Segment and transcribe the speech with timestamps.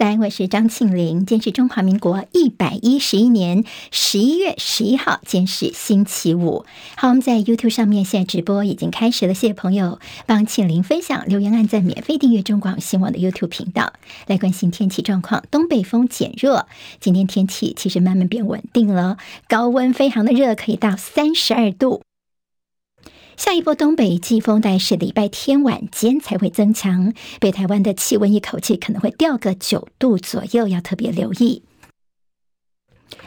[0.00, 1.26] 早安，我是张庆玲。
[1.26, 6.64] 今天是中华民国一百一十一年十一月十一号，今天是星期五。
[6.96, 13.92] 好，我们在 YouTube 上面现在直播已经开始了，谢谢朋友帮庆玲分享、留言、按赞、免费订阅中广新闻网的 YouTube 频道，
[14.26, 15.44] 来关心天气状况。
[15.50, 16.66] 东北风减弱，
[16.98, 19.18] 今天天气其实慢慢变稳定了，
[19.50, 22.00] 高温非常的热，可以到三十二度。
[23.40, 31.62] 下一波东北季风，带是礼拜天晚间才会增强，北台湾的气温一口气可能会掉个九度左右，要特别留意。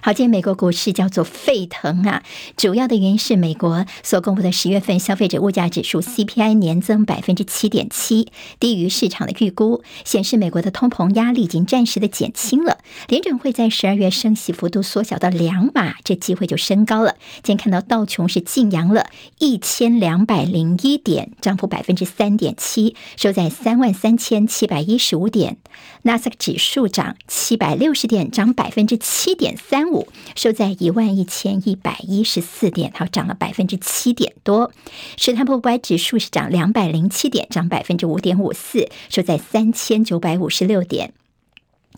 [0.01, 2.23] 好，今天美国股市叫做沸腾啊！
[2.57, 8.27] 主要的原因是美国所公布的十月份消费者物价指数 CPI 年增百分之七点七，
[8.59, 12.79] 低于市场的预估，显示美国的通膨压力已经暂时的减轻了。
[13.07, 17.15] 联准会在十二月升息幅度缩小到两码，这机会就升高了。
[17.41, 19.07] 今天看到道琼是劲扬了
[19.39, 25.57] 一千两百零一点，涨幅百分之三点七，收在三万三千七百一十五点。
[26.01, 34.71] 纳斯达克指数涨七百六十点，涨百分之七点三三五，收在一万一千一百一十四点，好，涨了百分之七点多。
[35.17, 41.11] 史坦普五百指数是涨两百零七点，涨百分之五点五四，收在三千九百五十六点。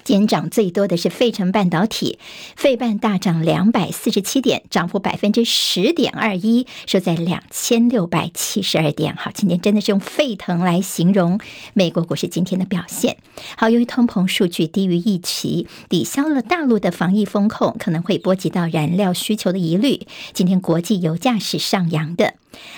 [0.05, 2.19] 减涨最多的是费城半导体，
[2.55, 9.15] 费半大涨两百四十七点，涨幅百分之十点二一，收在两千六百七十二点。
[9.15, 11.39] 好，今天真的是用沸腾来形容
[11.73, 13.17] 美国股市今天的表现。
[13.57, 22.35] 好，由于通膨数据低于预期，抵消了大陆的防疫风控可能会波及到燃料需求的疑虑，今天国际油价是上扬的。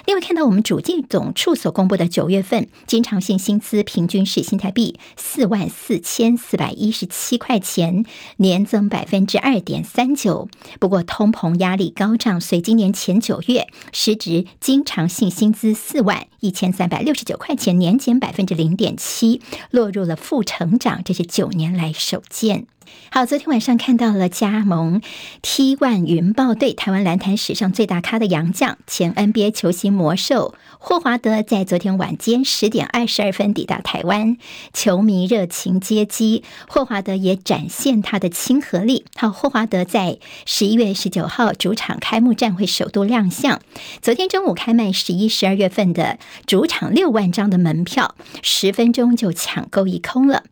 [0.08, 8.06] 另外，看到我们主计总处所公布的九月份经常性薪资平均是新台币四万四千四百一十七块钱，
[8.38, 10.48] 年增百分之二点三九。
[10.80, 22.68] 不过，通膨压力高涨，随今年前九月实值经常性薪资四万一千三百六十九块钱，年减百分之零点七，落入了负成长，这是九年来首见。
[23.10, 25.02] 好，昨天晚上看到了加盟
[25.42, 34.38] T1 云豹队，台湾篮坛史上最大咖的洋将，前 NBA 球星魔兽霍华德，在昨天晚间十点二十二分抵达台湾，
[34.74, 39.06] 球迷热情接机，霍华德也展现他的亲和力。
[39.16, 43.62] 好，霍华德在十一月十九号主场开幕战会首度亮相，
[44.02, 50.44] 昨天中午开卖十一、十二月份的主场六万张的门票，十分钟就抢购一空了。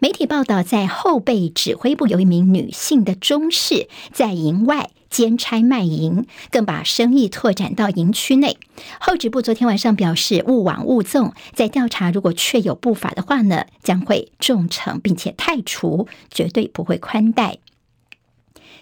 [0.00, 8.58] 媒体报道，在后备指挥部有一名女性的中士在营外兼差卖淫，更把生意拓展到营区内。
[9.00, 17.58] 后指部昨天晚上表示，勿往勿纵，在调查如果确有不法的话呢，将会重惩并且汰除，绝对不会宽待。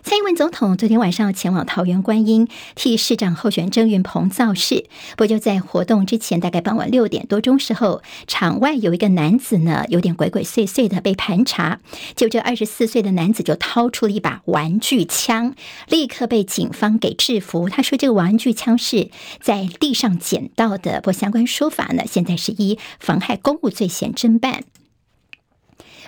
[0.08, 2.46] 蔡英文总统昨天晚上前往桃园观音，
[2.76, 4.86] 替市长候选郑运鹏造势。
[5.16, 11.80] 不就在活动之前，大概傍晚六点多钟时候，场外有一个男子呢，有点鬼鬼祟祟的被盘查。
[12.14, 15.56] 就这二十四岁的男子就掏出了一把玩具枪，
[15.88, 17.68] 立刻被警方给制服。
[17.68, 24.62] 他说这个玩具枪是在地上捡到的，不过相关说法呢，现在是依妨害公务罪嫌侦办。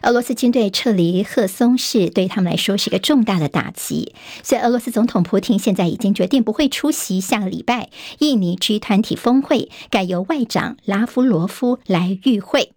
[0.02, 4.14] 俄罗斯军队撤离赫松市，对他们来说是一个重大的打击。
[4.42, 12.72] 所以，俄罗斯总统普京现在已经决定不会出席下个礼拜印尼 G 团体峰会，改由外长拉夫罗夫来与会。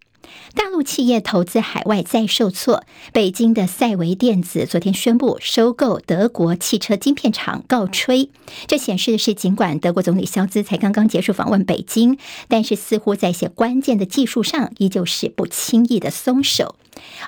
[0.55, 8.29] 大陆企业投资海外再受挫，北京的赛维电子昨天宣布收购德国汽车晶片厂告吹。
[8.67, 12.17] 这显示的是，尽管德国总理肖兹才刚刚结束访问北京，
[12.47, 16.75] 但是似乎在一些关键的技术上，依旧是不轻易的松手。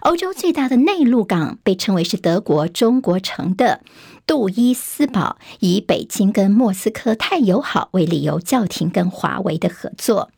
[0.02, 3.82] 欧洲最大的内陆港被称为是德国中国城的
[4.28, 10.32] 杜伊斯堡，以北京跟莫斯科太友好为理由，叫停跟华为的合作。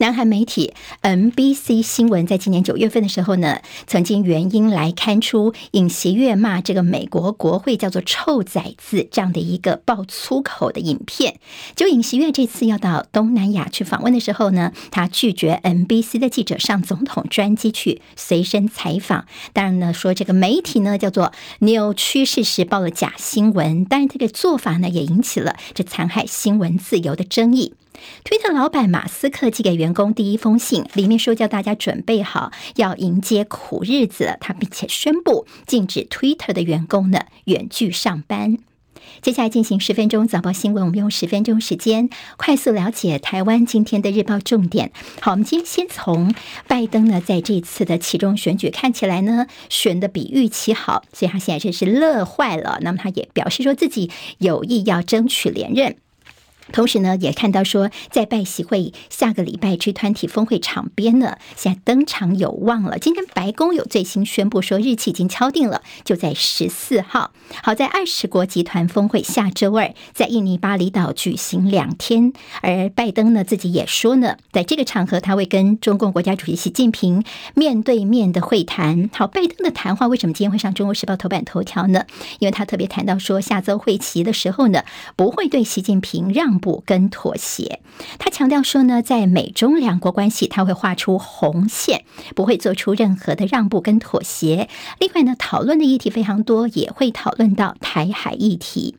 [0.00, 0.72] 南韩媒体
[1.02, 11.38] MBC 新闻在今年九月份的时候呢，曾经原因来刊出尹锡悦骂这个美国国会叫做“臭崽子”这样的一个爆粗口的影片。
[11.76, 19.26] 就尹锡悦这次要到东南亚去访问的时候呢，他拒绝 MBC 的记者上总统专机去随身采访。
[19.52, 23.84] 当然呢，说这个媒体呢叫做扭曲事实，报了假新闻。
[23.84, 27.74] 当然，这个做法呢也引起了这残害新闻自由的争议。
[28.24, 34.36] 推特老板马斯克寄给员工第一封信，里面说叫大家准备好要迎接苦日子。
[34.40, 38.58] 他并且宣布禁止推特的员工呢远距上班。
[39.22, 44.92] 接下来进行十分钟早报新闻，我们用十分钟时间快速了解台湾今天的日报重点。
[45.20, 46.34] 好，我们今天先从
[46.68, 52.78] 拜登呢在这次的其中选举看起来呢选的比预期好，所以他现在真是乐坏了。
[52.82, 55.96] 那么他也表示说自己有意要争取连任。
[56.72, 62.98] 同时呢，也看到说，在拜习会下个礼拜 G 团体峰会场边呢，现在登场有望了。
[62.98, 67.32] 今天白宫有最新宣布说，日期已经敲定了，就在十四号。
[67.62, 72.32] 好在二十国集团峰会下周二在印尼巴厘岛举行两天，
[72.62, 77.24] 而拜登呢自己也说呢，在这个场合他会跟中共国家主席习近平
[77.54, 79.10] 面对面的会谈。
[79.12, 82.04] 好，拜登的谈话为什么今天会上《中国时报》头版头条呢？
[82.38, 84.84] 因为他特别谈到说，下周会期的时候呢，
[85.16, 87.80] 不会对习近平让步跟妥协。
[88.18, 92.04] 他强调说呢，在美中两国关系，他会画出红线，
[92.36, 94.68] 不会做出任何的让步跟妥协。
[94.98, 98.96] 另外呢，讨论的议题非常多，也会讨论到台海议题。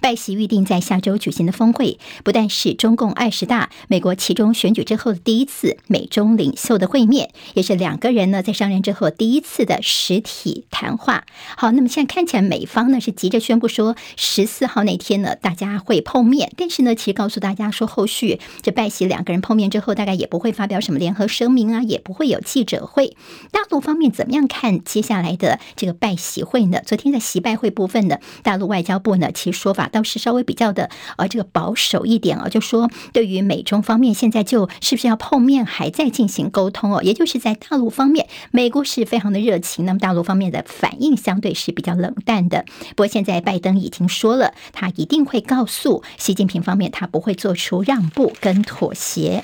[0.00, 11.24] 拜习预定在下周举行的峰会，不但是中共二十大、美国期中选举之后的第一次美中领袖的会面，也是两个人呢在上任之后第一次的实体谈话。
[11.56, 23.16] 好，那么现在看起来美方呢是急着宣布说十四号那天呢大家会碰面，但是呢其实告诉大家说后续这拜习两个人碰面之后，大概也不会发表什么联合声明啊，也不会有记者会。
[23.50, 26.80] 大陆方面怎么样看接下来的这个拜习会呢？
[26.84, 29.88] 昨天在习拜会部分呢，大陆外交部呢其实说法。
[29.88, 42.64] 倒是稍微比较的呃，这个保守一点啊，就说对于美中方面现在就是不是要碰面，还在进行沟通哦，也就是在大陆方面，美国是非常的热情，那么大陆方面的反应相对是比较冷淡的。
[42.90, 49.42] 不过现在拜登已经说了，他一定会告诉习近平方面，他不会做出让步跟妥协。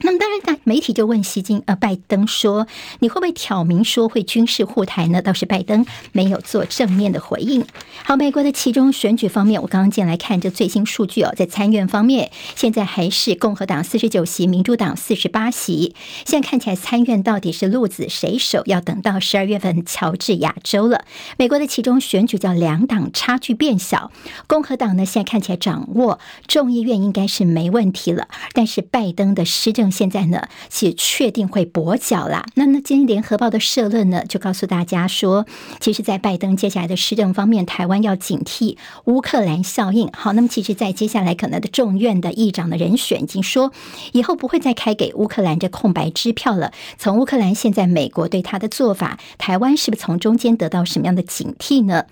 [0.00, 2.66] 那么当然，大媒体就问习近呃拜登说
[3.00, 7.64] ：“你会不会挑明说会军事护台呢？”倒是拜登没有做正面的回应。
[8.02, 15.94] 好，美国的其中选举方面，我刚刚进来看这最新数据哦，在参院方面，现在还是共和党四十九席，民主党四十八席。
[16.26, 21.04] 现在看起来参院到底是鹿子谁手，要等到十二月份乔治亚州了。
[21.38, 24.10] 美国的其中选举叫两党差距变小，
[24.48, 26.18] 共和党呢现在看起来掌握
[26.48, 29.83] 众议院应该是没问题了，但是拜登的施政。
[29.90, 32.44] 现在呢，其实确定会跛脚啦。
[32.54, 35.46] 那那今天联合报的社论呢，就告诉大家说，
[35.80, 40.08] 其实，在拜登接下来的施政方面，台湾要警惕乌克兰效应。
[40.12, 43.72] 好，那么其实，在接下来可能的众院的议长的人选，已经说
[44.12, 46.72] 以后不会再开给乌克兰这空白支票了。
[46.98, 52.04] 从乌克兰现在美国对他的做法，台湾是不是从中间得到什么样的警惕呢？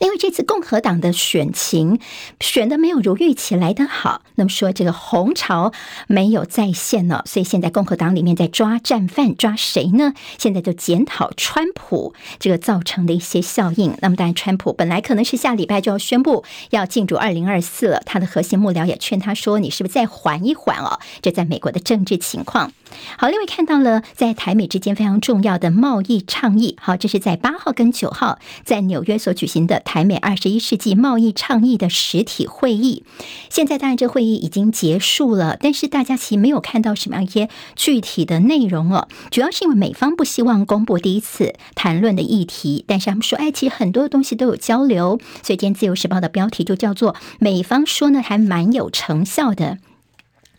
[0.00, 1.98] 因为这次共和党的选情
[2.40, 5.72] 选的没有如预期来得好，那么说这个红潮
[6.06, 10.14] 没有再现了，所以现在共和党里面在抓战犯，抓谁呢？
[10.38, 13.96] 现在就检讨川普这个造成的一些效应。
[14.00, 22.72] 那么当然，川普本来可能是下礼拜就要宣布要进入二零二四了，他的核心幕僚也劝他说：“你是不是再缓一缓哦？”这在美国的政治情况。
[23.16, 26.76] 好，另外看到了在台美之间非常重要的贸易倡议。
[26.80, 29.81] 好，这是在八号跟九号在纽约所举行的。
[29.84, 33.04] 台美二十一世纪贸易倡议的实体会议，
[33.50, 39.08] 现在当然这会议已经结束了，但是大家其实没有看到什么样一些具体的内容哦。
[39.30, 49.78] 主要是因为美方不希望公布第一次谈论的议题，但是他们说，哎，其实很多东西都有交流，所以今天自由时报的标题就叫做“美方说呢，还蛮有成效的”。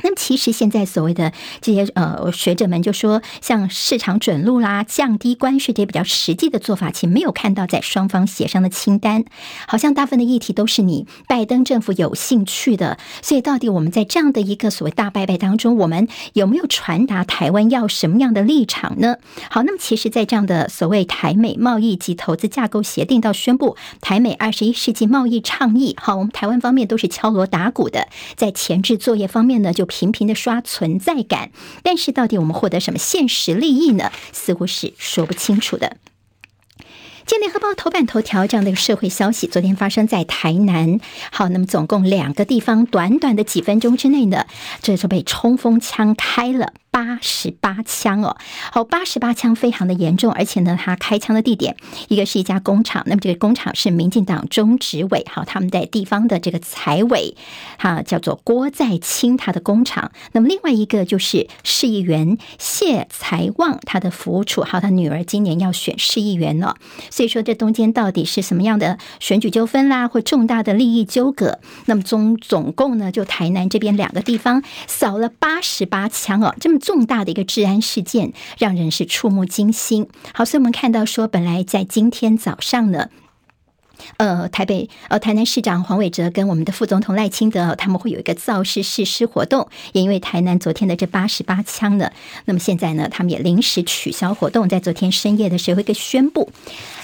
[0.01, 1.31] 那么其实现在所谓的
[1.61, 9.23] 这些呃学者们就说，像市场准入啦、降低关税这些比较实际的做法，其实没有看到在双方协商的清单，
[9.65, 12.97] 好像大部分的议题都是你拜登政府有兴趣的。
[13.21, 19.15] 所以到底我们在这样的一个所谓大拜拜当中，我们有没有传达台湾要什么样的立场呢？
[19.49, 29.82] 好，那么其实，在这样的所谓台美贸易及投资架构协定到宣布台美二十一世纪贸易倡议，好，我们台湾方面都是敲锣打鼓的，在前置作业方面呢，就。
[29.85, 31.51] 频频的刷存在感，
[31.83, 34.11] 但是到底我们获得什么现实利益呢？
[34.31, 35.97] 似乎是说不清楚的。
[37.25, 40.99] 今天联合报头版头条这样的一个社会消息，昨天发生在台南。
[41.31, 44.45] 好，那么总共两个地方，短短的几分钟之内呢，
[44.81, 46.73] 这就被冲锋枪开了。
[46.93, 48.37] 八十八枪哦，
[48.71, 51.75] 好，八十八枪非常的严重，而且呢，他开枪的地点
[52.07, 57.35] 一个是一家工厂，那么这个工厂是民进党中执委，好，他们在地方的这个财委，
[57.79, 66.75] 哈，叫做郭在清他的工厂，那么另外一个就是市议员谢才旺他的服务处，好，他女儿今年要选市议员了，
[67.09, 71.57] 所以说这中间到底是什么样的选举纠纷啦，或重大的利益纠葛？
[71.85, 76.79] 那么总总共呢，就台南这边两个地方扫了八十八枪哦，这么。
[76.83, 80.09] 重大的一个治安事件，让人是触目惊心。
[80.33, 83.09] 好，所以我们看到说，本来在今天早上呢。
[84.17, 92.11] 呃，台北呃，台南市长黄伟哲跟我们的副总统赖清德，他们会有一个造势誓师活动，也因为台南昨天的这八十八枪呢，
[92.45, 96.51] 那么现在呢，他们也临时取消活动，在昨天深夜的时候一个宣布。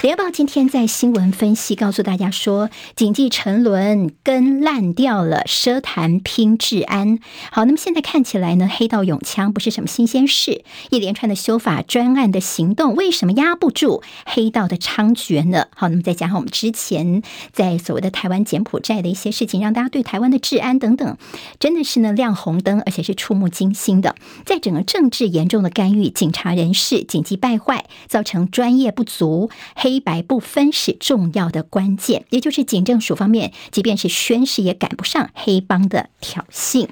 [0.01, 7.19] 联合报今天在新闻分析告诉大家说，经济沉沦根烂掉了，奢谈拼治安。
[7.51, 15.67] 好，那么现在看起来呢，黑道拥枪不是什么新鲜事，一连串的修法专案的行动，为什么压不住黑道的猖獗呢？
[15.75, 16.88] 好，那么再加上我们之前。
[16.89, 21.17] 前在所谓的台湾柬埔寨的一些事情，让大家对台湾的治安等等，
[21.59, 24.15] 真的是呢亮红灯，而且是触目惊心的。
[24.45, 32.25] 在整个政治严重的干预，警察人士紧急败坏，造成专业不足，黑白不分是重要的关键。
[32.29, 36.87] 也就是警政署方面，即便是宣誓也赶不上黑帮的挑衅。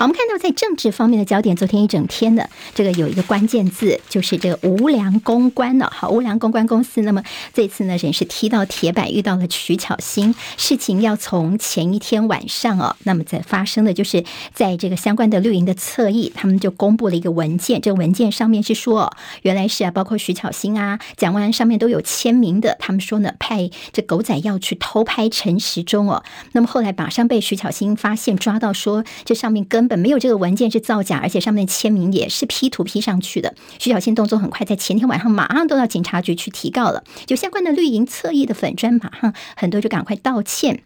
[0.00, 5.92] 好，我们看到在政治方面的焦点，昨天一整天的这个有一个关键字，就是这个无良公关了。
[5.94, 10.34] 好，无良公关公司，那么这次呢，人是踢到铁板，遇到了徐巧芯。
[10.56, 22.74] 事情要从前一天晚上哦，那么在发生的就是在这个相关的绿营的侧翼，他们就公布了一个文件，这个文件上面是说，原来是啊，包括徐巧芯啊、蒋万安上面都有签名的。
[22.80, 33.52] 他们说呢，派这狗仔要去偷拍陈时中哦，那么后来马上被徐巧芯发现抓到，说这上面跟本没有这个文件是造假，而且上面的签名也是 P 图 P 上去的。
[33.80, 40.84] 徐小新动作很快，在前天晚上马上都到警察局去提告了，就相关的绿营侧翼的粉砖，马上很多就赶快道歉。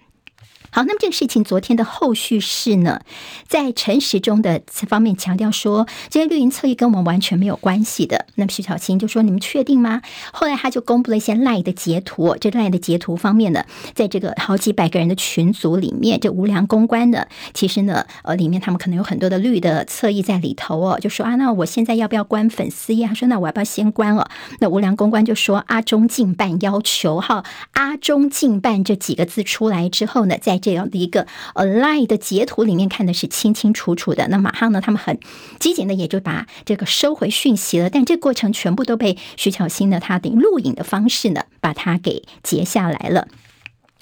[0.75, 2.99] 好，那么这个事情昨天的后续是呢，
[3.47, 8.27] 在陈时中的方面强调说，这些绿营侧翼跟我们完全没有关系的。
[8.35, 10.03] 那么徐小青就说：“你们确定吗？”
[10.35, 13.65] 后来他就公布了一些赖的截图，这赖的截图方面呢，
[13.95, 23.07] 在这个好几百个人的群组里面，这无良公关的，其实呢，呃，里面他们可能有很多的绿的侧翼在里头哦，就说啊，那我现在要不要关粉丝页？
[23.07, 24.27] 他说：“那我要不要先关哦？”
[24.59, 35.19] 那无良公关就说：“阿中进办要求哈，阿中进办这几个字出来之后呢，在这样的一个呃 line 的截图里面看的是清清楚楚的，那马上呢，他们很
[35.61, 43.29] 机警的也就把这个收回讯息了，但这过程全部都被徐巧芯呢，他的录影的方式呢，把它给截下来了。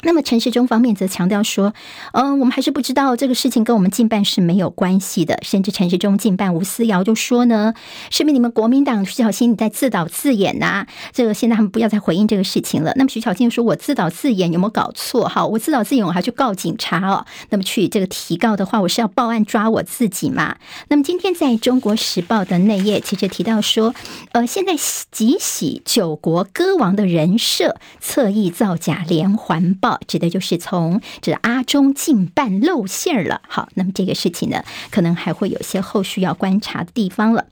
[0.03, 1.73] 那么陈时中方面则强调说，
[2.13, 5.39] 嗯、我们还是不知道这个事情跟我们进办是没有关系的。
[5.43, 7.75] 甚至陈时中进办吴思瑶就说呢，
[8.11, 12.93] 是不是你们国民党徐小新你在自导自演呐、这个现在他们不要再回应这个事情了。
[12.97, 15.29] 那么徐巧芯说，我自导自演有没有搞错？
[15.29, 17.25] 哈，我自导自演，我还去告警察哦。
[17.51, 20.57] 那么去这个提告的话，我是要报案抓我自己嘛？
[20.89, 23.95] 那么今天在中国时报的内页，其实提到说，
[24.33, 24.75] 呃，现在
[25.13, 29.92] 几洗九国歌王的人设，侧翼造假连环报。
[30.07, 33.43] 指的就是从这阿中近半露馅儿了。
[33.49, 37.47] 好，那么这个事情呢，可能还会有些后续要观察的地方了。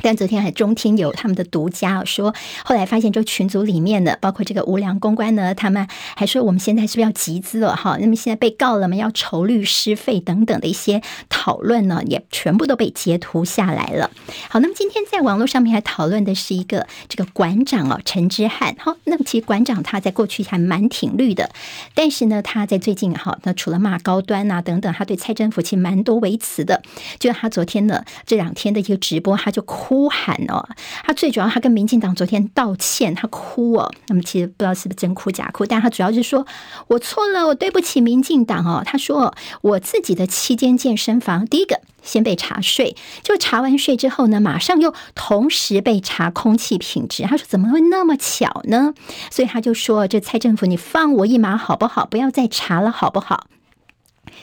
[0.00, 2.34] 但昨天还中天有他们的独家说，
[2.64, 7.98] 后来发现这群组里面的，包括这个无良公关呢，他们还说我们现在是不是要集资了哈？
[8.00, 14.10] 那么现在被告了嘛，要筹律师费等等的一些讨论呢，也全部都被截图下来了。
[14.48, 18.74] 好，那么今天在网络上面还讨论的是一个这个馆长哦，陈之汉。
[18.78, 21.50] 好，那么其实馆长他在过去还蛮挺绿的，
[21.94, 26.82] 但是呢，他在最近哈，那除了骂高端啊等等，他对蔡政府其实蛮多维持的。
[27.18, 30.08] 就他昨天呢这两天的一个直播，他就哭。
[30.08, 30.62] 喊哦，
[31.04, 33.92] 他最主要，他跟民进党昨天道歉，他哭哦。
[34.08, 36.46] 那么其实不知道是不是真哭假哭，但他主要是说
[36.86, 38.82] 我错了，我对不起民进党哦。
[38.84, 47.24] 他说我自己的七间健身房，第一个先被查税，就查完税之后呢，马上又同时被查空气品质。
[47.24, 48.94] 他说怎么会那么巧呢？
[49.30, 52.06] 所以他就说这蔡政府，你放我一马好不好？
[52.06, 53.46] 不要再查了好不好？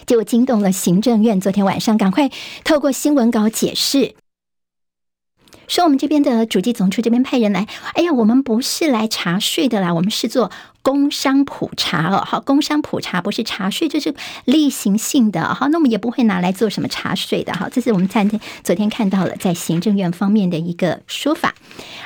[0.05, 2.29] 结果惊动了行政院，昨天晚上赶快
[2.63, 4.15] 透过新闻稿解释。
[5.69, 10.51] 说我们这边的主机总处这边派人来，哎呀，我们不是来查税的啦，我们是做。
[10.89, 14.11] 工商普查哦，好，工商普查不是查税，就是
[14.45, 18.27] 例行性的，好，那我们也不会拿来做什么查税的，好，这是我们在
[18.63, 21.53] 昨天看到了在行政院方面的一个说法。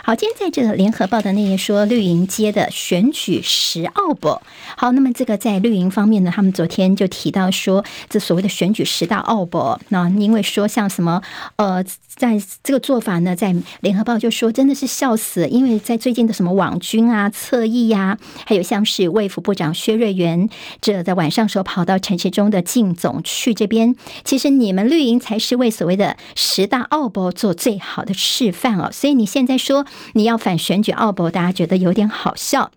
[0.04, 4.42] 好，今天在这个联合报的那页说绿营街的选举十奥博，
[4.76, 11.22] 好，那么这个在绿营方面呢，他们昨天就提到说，这所谓的选举十大奥博，那因为说像什么
[11.56, 11.82] 呃，
[12.18, 18.62] 在这个做法呢，在联合报就说真的是笑死，因为在最近的什么网军啊、侧翼呀，还有。
[18.73, 20.48] 像是卫福部长薛瑞元，
[20.80, 32.72] 这在晚上时候跑到陈时中的靳总去这边，其实你们绿营才是为所谓的十大奥博做最好的示范哦，所以你现在说你要反选举奥博，大家觉得有点好笑。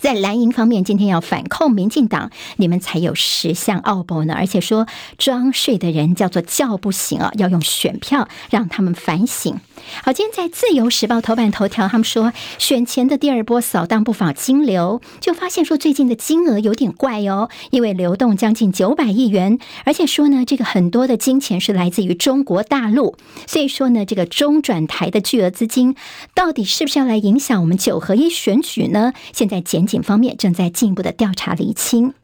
[0.00, 4.34] 在蓝营方面，今天要反控民进党，你们才有十项奥步呢。
[4.34, 4.86] 而且说
[5.18, 9.60] 装睡的人叫做叫不醒啊，要用选票让他们反省。
[10.02, 25.94] 好，今天在自由时报头版头条，他们说选前的第二波扫荡不法金流，就发现说最近的金额有点怪哦，因为流动将近九百亿元，而且说呢，这个很多的金钱是来自于中国大陆，所以说呢，这个中转台的巨额资金
[26.34, 29.12] 到底是不是要来影响我们九合一选举呢？
[29.32, 32.14] 现在检警方面正在进一步的调查厘清。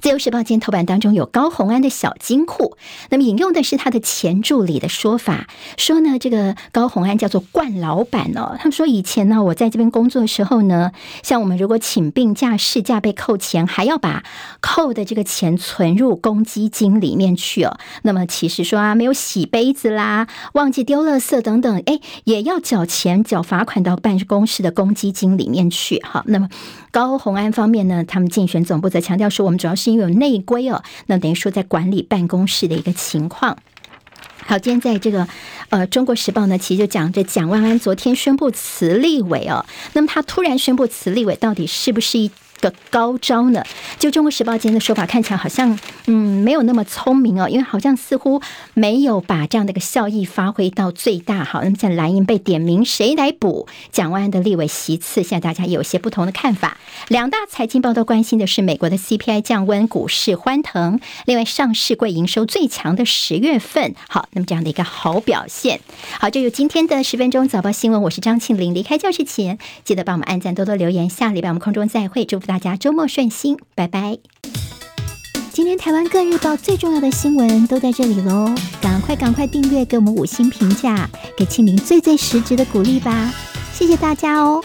[0.00, 2.76] 自由时报今天头版当中有高虹安的小金库，
[3.10, 8.56] 那么引用的是他的前助理的说法，说呢，这个高虹安叫做冠老板哦。
[8.58, 14.22] 他们说以前呢，我在这边工作的时候呢，像我们如果请病假、事假被扣钱，还要把
[14.60, 17.78] 扣的这个钱存入公积金里面去哦。
[18.02, 26.02] 那么其实说啊，没有洗杯子啦，忘记丢垃圾等等，哎，也要缴钱、缴罚款到办公室的公积金里面去。
[26.04, 26.48] 好，那么
[26.90, 33.58] 高虹安方面呢，他们竞选总部则强调说，我们主要是因为有内规哦，那等于说在管理办公室的一个情况。
[34.46, 35.26] 好，今天在这个
[35.70, 43.62] 呃《中国时报》呢，其实就讲着蒋万安昨天宣布辞立委哦，那么他突然宣布辞立委，到底是不是一个高招呢？
[43.98, 48.40] 就《中国时报》今天的说法看起来好像，嗯，没有那么聪明哦，因为好像似乎
[48.74, 51.44] 没有把这样的一个效益发挥到最大。
[51.44, 56.76] 好，那么在蓝营被点名谁来补蒋万安的立委席次，现在大家有些不同的看法。
[57.08, 61.00] 两大财经报都关心的是美国的 CPI 降温，股市欢腾。
[61.24, 65.80] 另外，上市柜营收最强的十月份，好，那么这样的一个好表现。
[66.20, 68.74] 好，这就今天的十分钟早报新闻，我是张庆玲。
[68.74, 71.08] 离开教室前，记得帮我们按赞，多多留言。
[71.08, 74.18] 下礼拜我们空中再会，祝大家周末顺心，拜拜。
[75.52, 83.32] 今天台湾各日报最重要的新闻都在这里喽，赶快赶快订阅，给我们五星评价，给庆明最最实质的鼓励吧，
[83.72, 84.62] 谢谢大家哦。